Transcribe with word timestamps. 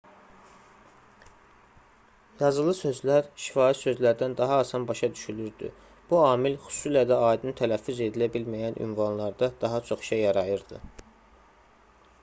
yazılı 2.45 2.71
sözlər 2.77 3.27
şifahi 3.43 3.75
sözlərdən 3.81 4.33
daha 4.39 4.55
asan 4.63 4.87
başa 4.93 5.09
düşülürdü 5.19 5.71
bu 6.13 6.23
amil 6.29 6.57
xüsusilə 6.65 7.05
də 7.13 7.21
aydın 7.29 7.55
tələffüz 7.61 8.03
edilə 8.09 8.31
bilməyən 8.39 8.83
ünvanlarda 8.87 9.51
daha 9.67 9.85
çox 9.93 10.07
işə 10.09 10.23
yarayırdı 10.23 10.83